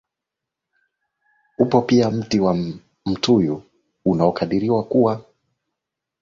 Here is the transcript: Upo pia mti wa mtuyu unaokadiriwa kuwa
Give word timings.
Upo 1.59 1.81
pia 1.81 2.11
mti 2.11 2.39
wa 2.39 2.57
mtuyu 3.05 3.63
unaokadiriwa 4.05 4.83
kuwa 4.83 5.23